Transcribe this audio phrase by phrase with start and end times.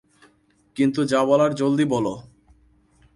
[0.75, 2.13] কিন্তু যা বলার জলদি বলো!